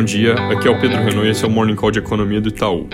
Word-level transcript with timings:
Bom 0.00 0.04
dia, 0.04 0.32
aqui 0.32 0.66
é 0.66 0.70
o 0.70 0.80
Pedro 0.80 0.96
Renault 0.96 1.26
e 1.26 1.30
esse 1.30 1.44
é 1.44 1.46
o 1.46 1.50
Morning 1.50 1.76
Call 1.76 1.90
de 1.90 1.98
Economia 1.98 2.40
do 2.40 2.48
Itaú. 2.48 2.88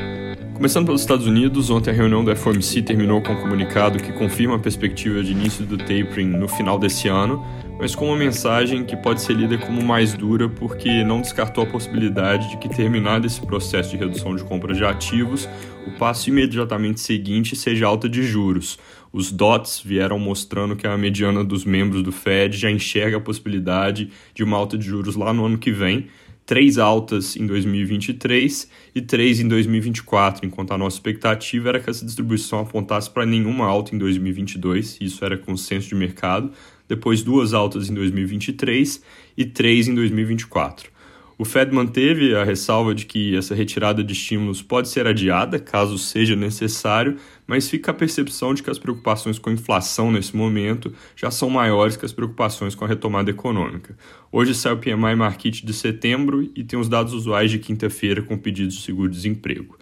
Começando 0.53 0.87
pelos 0.87 1.03
Estados 1.03 1.25
Unidos, 1.25 1.71
ontem 1.71 1.93
a 1.93 1.95
reunião 1.95 2.25
do 2.25 2.35
FOMC 2.35 2.83
terminou 2.83 3.23
com 3.23 3.33
um 3.33 3.37
comunicado 3.37 4.03
que 4.03 4.13
confirma 4.13 4.57
a 4.57 4.59
perspectiva 4.59 5.23
de 5.23 5.31
início 5.31 5.65
do 5.65 5.79
tapering 5.79 6.37
no 6.37 6.49
final 6.49 6.81
desse 6.81 7.07
ano, 7.07 7.47
mas 7.79 7.95
com 7.95 8.09
uma 8.09 8.17
mensagem 8.17 8.83
que 8.85 8.97
pode 8.97 9.23
ser 9.23 9.35
lida 9.35 9.57
como 9.57 9.81
mais 9.85 10.15
dura 10.15 10.49
porque 10.49 11.05
não 11.05 11.21
descartou 11.21 11.63
a 11.63 11.67
possibilidade 11.69 12.51
de 12.51 12.57
que, 12.57 12.69
terminado 12.69 13.25
esse 13.25 13.41
processo 13.41 13.91
de 13.91 13.97
redução 13.99 14.35
de 14.35 14.43
compra 14.43 14.75
de 14.75 14.85
ativos, 14.85 15.49
o 15.87 15.93
passo 15.93 16.29
imediatamente 16.29 17.01
seguinte 17.01 17.55
seja 17.55 17.87
alta 17.87 18.09
de 18.09 18.25
juros. 18.25 18.81
Os 19.13 19.31
dots 19.31 19.81
vieram 19.81 20.19
mostrando 20.19 20.75
que 20.75 20.89
a 20.89 20.99
mediana 20.99 21.45
dos 21.45 21.65
membros 21.65 22.03
do 22.03 22.11
Fed 22.11 22.57
já 22.57 22.69
enxerga 22.69 23.19
a 23.19 23.21
possibilidade 23.21 24.11
de 24.35 24.43
uma 24.43 24.57
alta 24.57 24.77
de 24.77 24.85
juros 24.85 25.15
lá 25.15 25.33
no 25.33 25.47
ano 25.47 25.57
que 25.57 25.71
vem, 25.71 26.09
três 26.47 26.79
altas 26.79 27.37
em 27.37 27.45
2023 27.45 28.71
e 28.95 29.03
três 29.03 29.41
em 29.41 29.49
2024, 29.49 30.47
enquanto 30.47 30.73
a 30.73 30.79
nossa 30.79 30.97
expectativa 30.97 31.69
era 31.71 31.81
que 31.81 31.91
essa 31.91 32.07
distribuição 32.07 32.61
apontasse 32.61 33.11
para 33.11 33.27
nenhuma 33.27 33.67
alta 33.67 33.95
em 33.95 33.99
2022, 33.99 34.99
isso 35.01 35.25
era 35.25 35.37
consenso 35.37 35.89
de 35.89 35.97
mercado, 35.97 36.53
depois 36.89 37.25
duas 37.25 37.53
altas 37.53 37.91
em 37.91 37.95
2023 37.95 39.03
e 39.37 39.45
três 39.45 39.89
em 39.89 39.95
2024. 39.95 40.96
O 41.39 41.45
Fed 41.45 41.71
manteve 41.71 42.35
a 42.35 42.45
ressalva 42.45 42.95
de 42.95 43.05
que 43.05 43.37
essa 43.37 43.55
retirada 43.55 44.03
de 44.03 44.15
estímulos 44.15 44.63
pode 44.63 44.89
ser 44.89 45.07
adiada, 45.07 45.59
caso 45.59 45.99
seja 45.99 46.35
necessário, 46.35 47.17
mas 47.47 47.69
fica 47.69 47.91
a 47.91 47.95
percepção 47.95 48.55
de 48.55 48.63
que 48.63 48.71
as 48.71 48.79
preocupações 48.79 49.39
com 49.39 49.51
a 49.51 49.53
inflação 49.53 50.11
nesse 50.11 50.35
momento 50.35 50.95
já 51.15 51.31
são 51.31 51.51
maiores 51.51 51.95
que 51.95 52.07
as 52.07 52.13
preocupações 52.13 52.75
com 52.75 52.87
a 52.87 52.89
retomada 52.89 53.31
econômica. 53.31 53.95
Hoje 54.33 54.55
sai 54.55 54.73
o 54.73 54.79
PMI 54.79 55.15
Market 55.15 55.63
de 55.63 55.75
setembro 55.75 56.51
e 56.55 56.65
tem 56.65 56.79
os 56.79 56.89
dados 56.89 57.13
usuais 57.13 57.51
de 57.51 57.59
quinta-feira 57.59 58.23
com 58.23 58.39
pedidos 58.39 58.77
de 58.77 58.81
seguro-desemprego. 58.81 59.77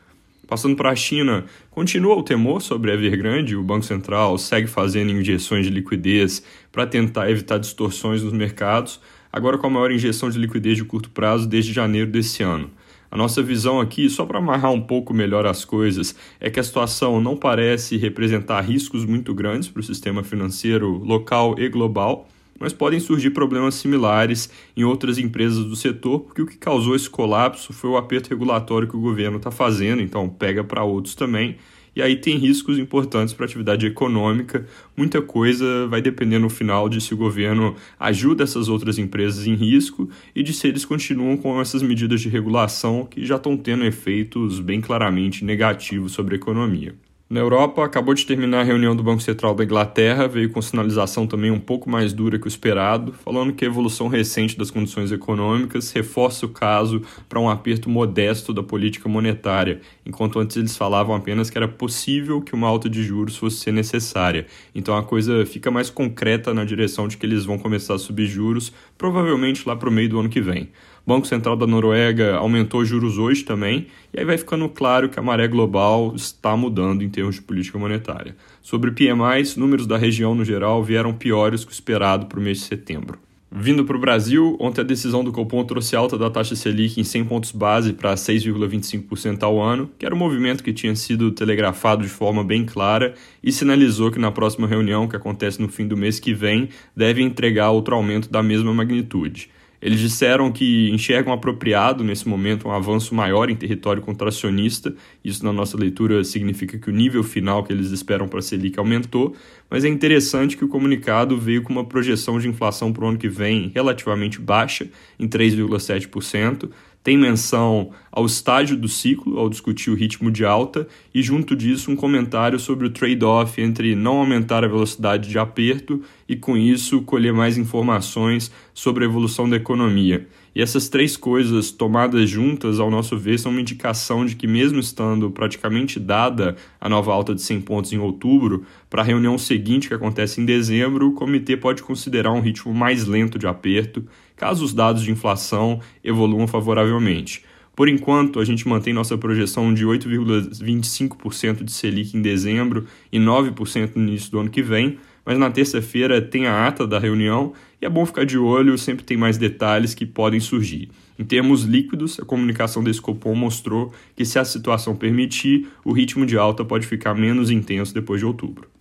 Passando 0.49 0.77
para 0.77 0.91
a 0.91 0.97
China, 0.97 1.45
continua 1.71 2.17
o 2.17 2.23
temor 2.23 2.61
sobre 2.61 2.91
a 2.91 2.95
Evergrande, 2.95 3.57
o 3.57 3.63
Banco 3.63 3.85
Central 3.85 4.37
segue 4.39 4.67
fazendo 4.67 5.13
injeções 5.13 5.65
de 5.65 5.73
liquidez 5.73 6.43
para 6.71 6.87
tentar 6.87 7.31
evitar 7.31 7.59
distorções 7.59 8.23
nos 8.23 8.33
mercados, 8.33 9.01
agora 9.35 9.59
com 9.59 9.67
a 9.67 9.71
maior 9.71 9.91
injeção 9.91 10.31
de 10.31 10.39
liquidez 10.39 10.77
de 10.77 10.85
curto 10.85 11.11
prazo 11.11 11.49
desde 11.49 11.73
janeiro 11.73 12.09
desse 12.09 12.41
ano. 12.45 12.71
A 13.11 13.17
nossa 13.17 13.43
visão 13.43 13.81
aqui, 13.81 14.09
só 14.09 14.25
para 14.25 14.39
amarrar 14.39 14.71
um 14.71 14.81
pouco 14.81 15.13
melhor 15.13 15.45
as 15.45 15.65
coisas, 15.65 16.15
é 16.39 16.49
que 16.49 16.61
a 16.61 16.63
situação 16.63 17.21
não 17.21 17.37
parece 17.37 17.97
representar 17.97 18.61
riscos 18.61 19.05
muito 19.05 19.35
grandes 19.35 19.69
para 19.69 19.81
o 19.81 19.83
sistema 19.83 20.23
financeiro 20.23 20.99
local 20.99 21.57
e 21.59 21.69
global, 21.69 22.29
mas 22.61 22.73
podem 22.73 23.01
surgir 23.01 23.31
problemas 23.31 23.75
similares 23.75 24.49
em 24.77 24.85
outras 24.85 25.19
empresas 25.19 25.65
do 25.65 25.75
setor, 25.75 26.21
porque 26.21 26.43
o 26.43 26.47
que 26.47 26.57
causou 26.57 26.95
esse 26.95 27.11
colapso 27.11 27.73
foi 27.73 27.91
o 27.91 27.97
aperto 27.97 28.31
regulatório 28.31 28.87
que 28.87 28.97
o 28.97 29.01
governo 29.01 29.39
está 29.39 29.51
fazendo, 29.51 30.01
então 30.01 30.29
pega 30.29 30.63
para 30.63 30.85
outros 30.85 31.17
também 31.17 31.57
e 31.95 32.03
aí 32.03 32.17
tem 32.17 32.37
riscos 32.37 32.79
importantes 32.79 33.33
para 33.33 33.45
a 33.45 33.49
atividade 33.49 33.87
econômica. 33.87 34.67
Muita 34.97 35.23
coisa 35.23 35.87
vai 35.87 36.03
depender 36.03 36.39
no 36.39 36.51
final 36.51 36.89
de 36.89 37.01
se 37.01 37.15
o 37.15 37.17
governo 37.17 37.77
ajuda 37.99 38.45
essas 38.45 38.69
outras 38.69 38.99
empresas 38.99 39.47
em 39.47 39.55
risco 39.55 40.09
e 40.35 40.43
de 40.43 40.53
se 40.53 40.67
eles 40.67 40.85
continuam 40.85 41.37
com 41.37 41.61
essas 41.61 41.83
medidas 41.83 42.21
de 42.21 42.29
regulação 42.29 43.07
que 43.09 43.25
já 43.25 43.37
estão 43.37 43.57
tendo 43.57 43.85
efeitos 43.85 44.61
bem 44.61 44.81
claramente 44.81 45.45
negativos 45.45 46.13
sobre 46.13 46.35
a 46.35 46.39
economia. 46.39 46.95
Na 47.29 47.41
Europa, 47.41 47.83
acabou 47.83 48.13
de 48.13 48.27
terminar 48.27 48.61
a 48.61 48.65
reunião 48.65 48.95
do 48.95 49.03
Banco 49.03 49.23
Central 49.23 49.55
da 49.55 49.65
Inglaterra, 49.65 50.29
veio 50.29 50.51
com 50.51 50.61
sinalização 50.61 51.27
também 51.27 51.51
um 51.51 51.59
pouco 51.59 51.89
mais 51.89 52.13
dura 52.13 52.39
que 52.39 52.47
o 52.47 52.49
esperado, 52.49 53.15
falando 53.15 53.55
que 53.55 53.65
a 53.65 53.67
evolução 53.67 54.09
recente 54.09 54.59
das 54.59 54.71
condições 54.71 55.11
econômicas 55.11 55.91
reforça 55.91 56.45
o 56.45 56.51
caso 56.51 57.01
para 57.27 57.41
um 57.41 57.49
aperto 57.49 57.89
modesto 57.89 58.53
da 58.53 58.63
política 58.63 59.09
monetária, 59.09 59.81
enquanto 60.05 60.39
antes 60.39 60.59
eles 60.59 60.77
falavam 60.77 61.17
apenas 61.17 61.49
que 61.49 61.57
era 61.57 61.67
possível 61.67 62.43
que 62.43 62.55
uma 62.55 62.69
alta 62.69 62.91
de 62.91 63.03
juros 63.03 63.39
fosse 63.39 63.57
ser 63.57 63.73
necessária. 63.73 64.47
Então 64.75 64.95
a 64.95 65.03
coisa 65.03 65.47
fica 65.47 65.71
mais 65.71 65.89
concreta 65.89 66.53
na 66.53 66.63
direção 66.63 67.09
de 67.09 67.17
que 67.17 67.25
eles 67.25 67.47
vão 67.47 67.59
começar 67.59 67.95
a 67.95 67.99
subir 67.99 68.27
juros, 68.27 68.71
provavelmente 68.99 69.67
lá 69.67 69.75
para 69.75 69.89
o 69.89 69.93
meio 69.93 70.11
do 70.11 70.21
ano 70.21 70.29
que 70.29 70.43
vem. 70.43 70.69
Banco 71.07 71.27
Central 71.27 71.55
da 71.55 71.67
Noruega 71.67 72.37
aumentou 72.37 72.83
juros 72.83 73.19
hoje 73.19 73.45
também, 73.45 73.89
e 74.13 74.19
aí 74.19 74.25
vai 74.25 74.39
ficando 74.39 74.67
claro 74.71 75.11
que 75.11 75.19
a 75.19 75.23
maré 75.23 75.47
global 75.47 76.15
está 76.17 76.57
mudando 76.57 77.05
em 77.05 77.11
termos 77.11 77.35
de 77.35 77.43
política 77.43 77.79
monetária. 77.79 78.35
Sobre 78.63 78.91
PMIs, 78.91 79.55
números 79.55 79.87
da 79.87 79.99
região 79.99 80.35
no 80.35 80.47
geral 80.47 80.83
vieram 80.83 81.13
piores 81.13 81.63
que 81.63 81.71
o 81.71 81.75
esperado 81.75 82.25
para 82.25 82.39
o 82.39 82.43
mês 82.43 82.59
de 82.59 82.65
setembro. 82.65 83.19
Vindo 83.57 83.85
para 83.85 83.97
o 83.97 84.01
Brasil, 84.01 84.57
ontem 84.59 84.81
a 84.81 84.85
decisão 84.85 85.23
do 85.23 85.31
Copom 85.31 85.63
trouxe 85.63 85.95
alta 85.95 86.19
da 86.19 86.29
taxa 86.29 86.57
Selic 86.57 86.99
em 86.99 87.05
100 87.05 87.25
pontos 87.27 87.53
base 87.53 87.93
para 87.93 88.15
6,25% 88.15 89.45
ao 89.45 89.63
ano, 89.63 89.91
que 89.97 90.05
era 90.05 90.15
um 90.15 90.19
movimento 90.19 90.65
que 90.65 90.73
tinha 90.73 90.97
sido 90.97 91.31
telegrafado 91.31 92.03
de 92.03 92.09
forma 92.09 92.43
bem 92.43 92.65
clara 92.65 93.15
e 93.43 93.53
sinalizou 93.53 94.11
que 94.11 94.19
na 94.19 94.33
próxima 94.33 94.67
reunião, 94.67 95.07
que 95.07 95.15
acontece 95.15 95.63
no 95.63 95.69
fim 95.69 95.87
do 95.87 95.97
mês 95.97 96.19
que 96.19 96.35
vem, 96.35 96.71
deve 96.97 97.23
entregar 97.23 97.71
outro 97.71 97.95
aumento 97.95 98.29
da 98.29 98.43
mesma 98.43 98.75
magnitude. 98.75 99.51
Eles 99.85 100.01
disseram 100.01 100.51
que 100.51 100.89
enxergam 100.91 101.31
apropriado 101.31 102.03
nesse 102.03 102.27
momento 102.27 102.67
um 102.67 102.71
avanço 102.71 103.15
maior 103.15 103.51
em 103.51 103.55
território 103.55 104.01
contracionista. 104.01 104.95
Isso, 105.23 105.45
na 105.45 105.53
nossa 105.53 105.77
leitura, 105.77 106.25
significa 106.25 106.79
que 106.79 106.89
o 106.89 106.93
nível 106.93 107.23
final 107.23 107.63
que 107.63 107.71
eles 107.71 107.91
esperam 107.91 108.27
para 108.27 108.39
a 108.39 108.43
Selic 108.43 108.79
aumentou, 108.79 109.37
mas 109.69 109.85
é 109.85 109.89
interessante 109.89 110.57
que 110.57 110.65
o 110.65 110.69
comunicado 110.69 111.39
veio 111.39 111.63
com 111.63 111.71
uma 111.71 111.85
projeção 111.85 112.39
de 112.39 112.49
inflação 112.49 112.95
para 112.95 113.05
o 113.05 113.09
ano 113.09 113.19
que 113.19 113.29
vem 113.29 113.71
relativamente 113.75 114.41
baixa, 114.41 114.89
em 115.21 115.29
3,7%, 115.29 116.71
tem 117.05 117.19
menção 117.19 117.91
ao 118.11 118.25
estágio 118.25 118.79
do 118.79 118.89
ciclo 118.89 119.39
ao 119.39 119.51
discutir 119.51 119.91
o 119.91 119.95
ritmo 119.95 120.31
de 120.31 120.43
alta 120.43 120.89
e, 121.15 121.23
junto 121.23 121.55
disso, 121.55 121.91
um 121.91 121.97
comentário 121.97 122.59
sobre 122.59 122.87
o 122.87 122.91
trade-off 122.91 123.61
entre 123.61 123.95
não 123.95 124.17
aumentar 124.17 124.65
a 124.65 124.69
velocidade 124.69 125.29
de 125.29 125.39
aperto 125.39 126.01
e, 126.27 126.35
com 126.35 126.57
isso, 126.57 127.03
colher 127.03 127.35
mais 127.35 127.59
informações 127.59 128.51
sobre 128.73 129.05
a 129.05 129.07
evolução 129.07 129.47
da 129.47 129.57
economia. 129.57 130.27
E 130.55 130.63
essas 130.63 130.89
três 130.89 131.15
coisas 131.15 131.71
tomadas 131.71 132.31
juntas, 132.31 132.81
ao 132.81 132.91
nosso 132.91 133.19
ver, 133.19 133.39
são 133.39 133.53
uma 133.53 133.61
indicação 133.61 134.25
de 134.25 134.35
que, 134.35 134.47
mesmo 134.47 134.79
estando 134.79 135.31
praticamente 135.31 136.01
dada 136.01 136.57
a 136.81 136.89
nova 136.89 137.13
alta 137.13 137.35
de 137.35 137.43
100 137.43 137.61
pontos 137.63 137.93
em 137.93 137.99
outubro, 137.99 138.65
para 138.89 139.03
a 139.03 139.05
reunião 139.05 139.37
seguinte, 139.37 139.89
que 139.89 139.95
acontece 139.95 140.41
em 140.41 140.47
dezembro, 140.47 141.09
o 141.09 141.13
comitê 141.13 141.57
pode 141.57 141.83
considerar 141.83 142.33
um 142.33 142.41
ritmo 142.41 142.73
mais 142.73 143.05
lento 143.05 143.39
de 143.39 143.47
aperto, 143.47 144.07
caso 144.37 144.65
os 144.65 144.75
dados 144.75 145.03
de 145.03 145.11
inflação 145.11 145.81
evoluam 146.03 146.47
favoravelmente. 146.47 147.43
Por 147.77 147.89
enquanto, 147.89 148.39
a 148.39 148.45
gente 148.45 148.69
mantém 148.69 148.95
nossa 148.95 149.19
projeção 149.19 149.75
de 149.75 149.85
8,25% 149.85 151.65
de 151.65 151.73
Selic 151.73 152.17
em 152.17 152.23
dezembro 152.23 152.87
e 153.11 153.19
9% 153.19 153.97
no 153.97 154.03
início 154.03 154.31
do 154.31 154.39
ano 154.39 154.51
que 154.51 154.63
vem, 154.63 154.99
mas 155.27 155.39
na 155.39 155.51
terça-feira 155.51 156.23
tem 156.23 156.47
a 156.47 156.69
ata 156.69 156.87
da 156.87 156.99
reunião 156.99 157.53
e 157.83 157.87
é 157.87 157.89
bom 157.89 158.07
ficar 158.07 158.25
de 158.25 158.39
olho, 158.39 158.79
sempre 158.79 159.05
tem 159.05 159.17
mais 159.17 159.37
detalhes 159.37 159.95
que 159.95 160.07
podem 160.07 160.39
surgir. 160.39 160.89
Em 161.19 161.25
termos 161.25 161.63
líquidos, 161.63 162.21
a 162.21 162.25
comunicação 162.25 162.83
desse 162.83 163.01
Copom 163.01 163.35
mostrou 163.35 163.93
que, 164.15 164.25
se 164.25 164.39
a 164.39 164.45
situação 164.45 164.95
permitir, 164.95 165.69
o 165.85 165.93
ritmo 165.93 166.27
de 166.27 166.37
alta 166.37 166.65
pode 166.65 166.87
ficar 166.87 167.15
menos 167.15 167.51
intenso 167.51 167.95
depois 167.95 168.21
de 168.21 168.27
outubro. 168.27 168.74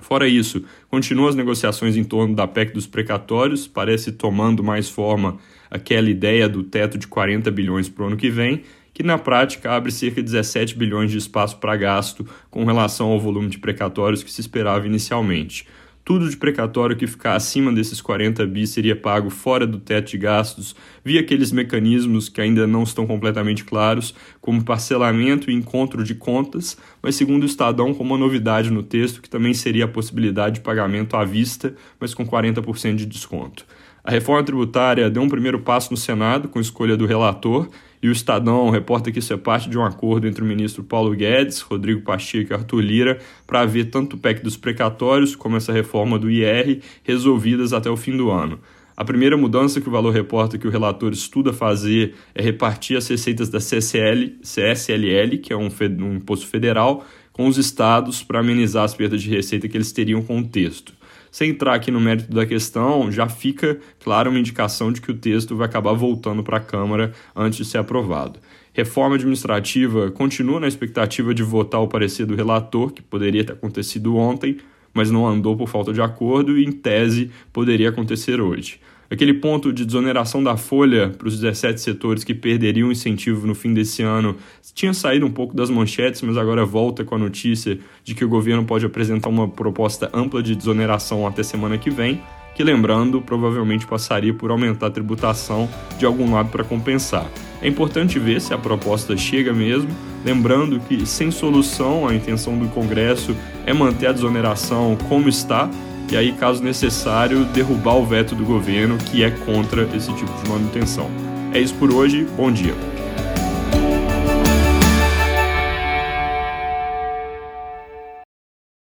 Fora 0.00 0.26
isso, 0.26 0.64
continuam 0.88 1.28
as 1.28 1.34
negociações 1.34 1.96
em 1.96 2.04
torno 2.04 2.34
da 2.34 2.46
PEC 2.46 2.72
dos 2.72 2.86
precatórios, 2.86 3.66
parece 3.68 4.12
tomando 4.12 4.64
mais 4.64 4.88
forma 4.88 5.38
aquela 5.70 6.08
ideia 6.08 6.48
do 6.48 6.62
teto 6.62 6.98
de 6.98 7.06
40 7.06 7.50
bilhões 7.50 7.88
para 7.88 8.04
o 8.04 8.06
ano 8.08 8.16
que 8.16 8.30
vem, 8.30 8.62
que 8.92 9.02
na 9.02 9.18
prática 9.18 9.72
abre 9.72 9.92
cerca 9.92 10.16
de 10.16 10.24
17 10.24 10.76
bilhões 10.76 11.10
de 11.10 11.18
espaço 11.18 11.58
para 11.58 11.76
gasto 11.76 12.26
com 12.50 12.64
relação 12.64 13.08
ao 13.08 13.20
volume 13.20 13.48
de 13.48 13.58
precatórios 13.58 14.22
que 14.22 14.32
se 14.32 14.40
esperava 14.40 14.86
inicialmente. 14.86 15.66
Tudo 16.04 16.28
de 16.28 16.36
precatório 16.36 16.96
que 16.96 17.06
ficar 17.06 17.36
acima 17.36 17.72
desses 17.72 18.00
40 18.00 18.44
bi 18.46 18.66
seria 18.66 18.96
pago 18.96 19.30
fora 19.30 19.66
do 19.66 19.78
teto 19.78 20.10
de 20.10 20.18
gastos 20.18 20.74
via 21.04 21.20
aqueles 21.20 21.52
mecanismos 21.52 22.28
que 22.28 22.40
ainda 22.40 22.66
não 22.66 22.82
estão 22.82 23.06
completamente 23.06 23.64
claros, 23.64 24.14
como 24.40 24.64
parcelamento 24.64 25.50
e 25.50 25.54
encontro 25.54 26.02
de 26.02 26.14
contas, 26.14 26.76
mas 27.02 27.14
segundo 27.14 27.42
o 27.42 27.46
Estadão, 27.46 27.94
com 27.94 28.02
uma 28.02 28.18
novidade 28.18 28.70
no 28.70 28.82
texto 28.82 29.20
que 29.20 29.28
também 29.28 29.54
seria 29.54 29.84
a 29.84 29.88
possibilidade 29.88 30.56
de 30.56 30.60
pagamento 30.62 31.16
à 31.16 31.24
vista, 31.24 31.74
mas 32.00 32.14
com 32.14 32.26
40% 32.26 32.96
de 32.96 33.06
desconto. 33.06 33.66
A 34.02 34.10
reforma 34.10 34.42
tributária 34.42 35.10
deu 35.10 35.22
um 35.22 35.28
primeiro 35.28 35.60
passo 35.60 35.90
no 35.90 35.96
Senado 35.96 36.48
com 36.48 36.58
escolha 36.58 36.96
do 36.96 37.04
relator 37.04 37.68
e 38.02 38.08
o 38.08 38.12
Estadão 38.12 38.70
reporta 38.70 39.12
que 39.12 39.18
isso 39.18 39.32
é 39.32 39.36
parte 39.36 39.68
de 39.68 39.76
um 39.76 39.84
acordo 39.84 40.26
entre 40.26 40.42
o 40.42 40.46
ministro 40.46 40.82
Paulo 40.82 41.14
Guedes, 41.14 41.60
Rodrigo 41.60 42.00
Pacheco 42.00 42.52
e 42.52 42.54
Arthur 42.54 42.80
Lira 42.80 43.18
para 43.46 43.66
ver 43.66 43.86
tanto 43.86 44.16
o 44.16 44.18
PEC 44.18 44.42
dos 44.42 44.56
precatórios 44.56 45.36
como 45.36 45.56
essa 45.56 45.72
reforma 45.72 46.18
do 46.18 46.30
IR 46.30 46.80
resolvidas 47.04 47.74
até 47.74 47.90
o 47.90 47.96
fim 47.96 48.16
do 48.16 48.30
ano. 48.30 48.58
A 48.96 49.04
primeira 49.04 49.36
mudança 49.36 49.80
que 49.80 49.88
o 49.88 49.92
Valor 49.92 50.12
reporta 50.12 50.58
que 50.58 50.66
o 50.66 50.70
relator 50.70 51.12
estuda 51.12 51.52
fazer 51.52 52.14
é 52.34 52.42
repartir 52.42 52.96
as 52.96 53.08
receitas 53.08 53.48
da 53.48 53.58
CSL, 53.58 54.38
CSLL, 54.42 55.38
que 55.38 55.52
é 55.52 55.56
um, 55.56 55.68
um 56.00 56.16
imposto 56.16 56.46
federal, 56.46 57.04
com 57.32 57.46
os 57.46 57.56
estados 57.56 58.22
para 58.22 58.40
amenizar 58.40 58.84
as 58.84 58.94
perdas 58.94 59.22
de 59.22 59.30
receita 59.30 59.68
que 59.68 59.76
eles 59.76 59.92
teriam 59.92 60.22
com 60.22 60.38
o 60.38 60.46
texto. 60.46 60.99
Sem 61.30 61.50
entrar 61.50 61.74
aqui 61.74 61.90
no 61.90 62.00
mérito 62.00 62.32
da 62.32 62.44
questão, 62.44 63.10
já 63.10 63.28
fica 63.28 63.78
clara 64.02 64.28
uma 64.28 64.38
indicação 64.38 64.92
de 64.92 65.00
que 65.00 65.10
o 65.10 65.16
texto 65.16 65.56
vai 65.56 65.66
acabar 65.66 65.92
voltando 65.92 66.42
para 66.42 66.56
a 66.56 66.60
Câmara 66.60 67.12
antes 67.34 67.58
de 67.58 67.64
ser 67.64 67.78
aprovado. 67.78 68.38
Reforma 68.72 69.16
administrativa 69.16 70.10
continua 70.10 70.60
na 70.60 70.68
expectativa 70.68 71.34
de 71.34 71.42
votar 71.42 71.80
o 71.80 71.88
parecer 71.88 72.26
do 72.26 72.34
relator, 72.34 72.92
que 72.92 73.02
poderia 73.02 73.44
ter 73.44 73.52
acontecido 73.52 74.16
ontem, 74.16 74.58
mas 74.94 75.10
não 75.10 75.26
andou 75.26 75.56
por 75.56 75.68
falta 75.68 75.92
de 75.92 76.00
acordo 76.00 76.58
e, 76.58 76.64
em 76.64 76.72
tese, 76.72 77.30
poderia 77.52 77.88
acontecer 77.88 78.40
hoje. 78.40 78.80
Aquele 79.10 79.34
ponto 79.34 79.72
de 79.72 79.84
desoneração 79.84 80.40
da 80.40 80.56
folha 80.56 81.08
para 81.08 81.26
os 81.26 81.40
17 81.40 81.80
setores 81.80 82.22
que 82.22 82.32
perderiam 82.32 82.92
incentivo 82.92 83.44
no 83.44 83.56
fim 83.56 83.74
desse 83.74 84.02
ano 84.02 84.36
tinha 84.72 84.94
saído 84.94 85.26
um 85.26 85.30
pouco 85.32 85.52
das 85.52 85.68
manchetes, 85.68 86.22
mas 86.22 86.36
agora 86.36 86.64
volta 86.64 87.04
com 87.04 87.16
a 87.16 87.18
notícia 87.18 87.76
de 88.04 88.14
que 88.14 88.24
o 88.24 88.28
governo 88.28 88.64
pode 88.64 88.86
apresentar 88.86 89.28
uma 89.28 89.48
proposta 89.48 90.08
ampla 90.14 90.40
de 90.40 90.54
desoneração 90.54 91.26
até 91.26 91.42
semana 91.42 91.76
que 91.76 91.90
vem, 91.90 92.22
que 92.54 92.62
lembrando, 92.62 93.20
provavelmente 93.20 93.84
passaria 93.84 94.32
por 94.32 94.52
aumentar 94.52 94.86
a 94.86 94.90
tributação 94.90 95.68
de 95.98 96.06
algum 96.06 96.32
lado 96.32 96.50
para 96.50 96.62
compensar. 96.62 97.28
É 97.60 97.66
importante 97.66 98.16
ver 98.16 98.40
se 98.40 98.54
a 98.54 98.58
proposta 98.58 99.16
chega 99.16 99.52
mesmo, 99.52 99.90
lembrando 100.24 100.78
que 100.78 101.04
sem 101.04 101.32
solução 101.32 102.06
a 102.06 102.14
intenção 102.14 102.56
do 102.56 102.68
Congresso 102.68 103.36
é 103.66 103.72
manter 103.72 104.06
a 104.06 104.12
desoneração 104.12 104.96
como 105.08 105.28
está 105.28 105.68
e 106.10 106.16
aí, 106.16 106.32
caso 106.32 106.62
necessário, 106.62 107.44
derrubar 107.44 107.96
o 107.96 108.04
veto 108.04 108.34
do 108.34 108.44
governo 108.44 108.98
que 108.98 109.22
é 109.22 109.30
contra 109.30 109.82
esse 109.96 110.12
tipo 110.14 110.32
de 110.42 110.50
manutenção. 110.50 111.08
É 111.52 111.60
isso 111.60 111.74
por 111.74 111.92
hoje, 111.92 112.26
bom 112.36 112.50
dia. 112.50 112.74